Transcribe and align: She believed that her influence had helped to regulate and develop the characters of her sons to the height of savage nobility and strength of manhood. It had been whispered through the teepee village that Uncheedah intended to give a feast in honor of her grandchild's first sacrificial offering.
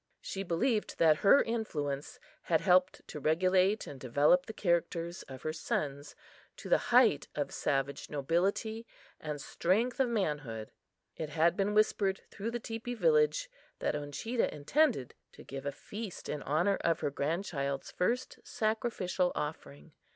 She 0.19 0.41
believed 0.41 0.97
that 0.97 1.17
her 1.17 1.43
influence 1.43 2.19
had 2.45 2.61
helped 2.61 3.07
to 3.07 3.19
regulate 3.19 3.85
and 3.85 3.99
develop 3.99 4.47
the 4.47 4.51
characters 4.53 5.21
of 5.27 5.43
her 5.43 5.53
sons 5.53 6.15
to 6.57 6.69
the 6.69 6.79
height 6.89 7.27
of 7.35 7.51
savage 7.53 8.09
nobility 8.09 8.87
and 9.19 9.39
strength 9.39 9.99
of 9.99 10.09
manhood. 10.09 10.71
It 11.17 11.29
had 11.29 11.55
been 11.55 11.75
whispered 11.75 12.21
through 12.31 12.49
the 12.49 12.59
teepee 12.59 12.95
village 12.95 13.47
that 13.77 13.93
Uncheedah 13.93 14.51
intended 14.51 15.13
to 15.33 15.43
give 15.43 15.67
a 15.67 15.71
feast 15.71 16.27
in 16.29 16.41
honor 16.41 16.77
of 16.77 17.01
her 17.01 17.11
grandchild's 17.11 17.91
first 17.91 18.39
sacrificial 18.43 19.31
offering. 19.35 19.91